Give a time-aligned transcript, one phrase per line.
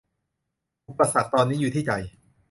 [0.87, 1.91] อุปสรรคตอนนี้อยู่ที่ใจ